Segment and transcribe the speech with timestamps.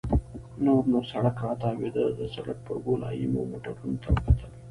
[0.65, 4.49] نور نو سړک راتاوېده، د سړک پر ګولایې مو موټرو ته وکتل.